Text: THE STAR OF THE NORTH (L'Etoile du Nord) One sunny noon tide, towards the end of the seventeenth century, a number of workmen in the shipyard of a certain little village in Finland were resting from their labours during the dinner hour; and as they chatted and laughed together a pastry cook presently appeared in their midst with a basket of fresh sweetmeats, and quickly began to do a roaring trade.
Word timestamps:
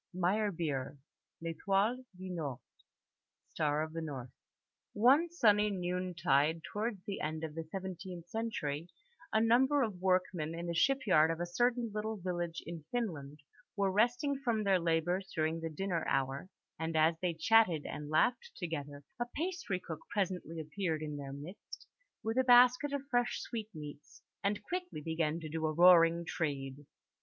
THE 0.15 0.19
STAR 0.23 0.47
OF 0.47 0.57
THE 0.57 0.71
NORTH 0.71 0.97
(L'Etoile 1.43 2.03
du 3.93 4.01
Nord) 4.01 4.31
One 4.93 5.29
sunny 5.29 5.69
noon 5.69 6.15
tide, 6.15 6.63
towards 6.63 7.03
the 7.05 7.21
end 7.21 7.43
of 7.43 7.53
the 7.53 7.65
seventeenth 7.65 8.27
century, 8.27 8.89
a 9.31 9.39
number 9.39 9.83
of 9.83 10.01
workmen 10.01 10.55
in 10.57 10.65
the 10.65 10.73
shipyard 10.73 11.29
of 11.29 11.39
a 11.39 11.45
certain 11.45 11.91
little 11.93 12.17
village 12.17 12.63
in 12.65 12.83
Finland 12.91 13.41
were 13.75 13.91
resting 13.91 14.39
from 14.39 14.63
their 14.63 14.79
labours 14.79 15.31
during 15.35 15.59
the 15.59 15.69
dinner 15.69 16.03
hour; 16.07 16.49
and 16.79 16.97
as 16.97 17.13
they 17.21 17.35
chatted 17.35 17.85
and 17.85 18.09
laughed 18.09 18.53
together 18.55 19.03
a 19.19 19.27
pastry 19.35 19.79
cook 19.79 19.99
presently 20.09 20.59
appeared 20.59 21.03
in 21.03 21.17
their 21.17 21.31
midst 21.31 21.85
with 22.23 22.39
a 22.39 22.43
basket 22.43 22.91
of 22.91 23.05
fresh 23.11 23.39
sweetmeats, 23.39 24.23
and 24.43 24.63
quickly 24.63 24.99
began 25.01 25.39
to 25.39 25.47
do 25.47 25.63
a 25.67 25.71
roaring 25.71 26.25
trade. 26.25 26.87